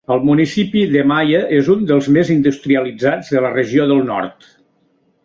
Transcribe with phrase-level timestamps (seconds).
[0.13, 4.49] El municipi de Maia és un dels més industrialitzats de la regió del nord.